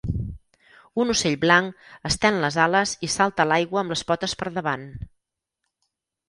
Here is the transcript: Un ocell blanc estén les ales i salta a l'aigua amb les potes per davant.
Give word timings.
Un 1.01 1.11
ocell 1.13 1.35
blanc 1.43 1.91
estén 2.11 2.39
les 2.45 2.57
ales 2.63 2.95
i 3.09 3.11
salta 3.17 3.45
a 3.45 3.47
l'aigua 3.51 3.81
amb 3.83 3.95
les 3.95 4.03
potes 4.13 4.35
per 4.41 4.49
davant. 4.57 4.89